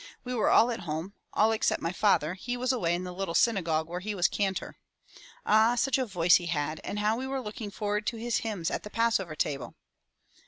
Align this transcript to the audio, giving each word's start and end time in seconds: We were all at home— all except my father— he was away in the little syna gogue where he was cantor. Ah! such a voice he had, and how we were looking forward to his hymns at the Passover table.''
We 0.23 0.33
were 0.33 0.49
all 0.49 0.71
at 0.71 0.79
home— 0.89 1.13
all 1.35 1.51
except 1.51 1.79
my 1.79 1.91
father— 1.91 2.33
he 2.33 2.57
was 2.57 2.71
away 2.71 2.95
in 2.95 3.03
the 3.03 3.13
little 3.13 3.35
syna 3.35 3.63
gogue 3.63 3.85
where 3.87 3.99
he 3.99 4.15
was 4.15 4.27
cantor. 4.27 4.79
Ah! 5.45 5.75
such 5.75 5.99
a 5.99 6.07
voice 6.07 6.37
he 6.37 6.47
had, 6.47 6.81
and 6.83 6.97
how 6.97 7.15
we 7.17 7.27
were 7.27 7.39
looking 7.39 7.69
forward 7.69 8.07
to 8.07 8.17
his 8.17 8.37
hymns 8.37 8.71
at 8.71 8.81
the 8.81 8.89
Passover 8.89 9.35
table.'' 9.35 9.75